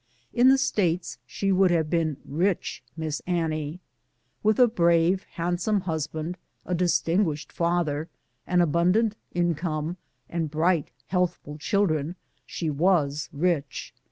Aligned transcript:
In 0.33 0.49
the 0.49 0.57
States 0.57 1.19
she 1.27 1.51
would 1.51 1.69
have 1.69 1.87
been" 1.87 2.17
rich 2.25 2.83
Miss 2.97 3.21
Annie." 3.27 3.81
With 4.41 4.59
a 4.59 4.67
brave, 4.67 5.21
handsome 5.35 5.81
husband, 5.81 6.39
a 6.65 6.73
distin 6.73 7.23
guished 7.23 7.51
father, 7.51 8.09
an 8.47 8.61
abundant 8.61 9.15
income, 9.35 9.97
and 10.27 10.49
bright, 10.49 10.89
health 11.05 11.35
ful 11.43 11.59
children, 11.59 12.15
she 12.47 12.67
was 12.67 13.29
rich. 13.31 13.93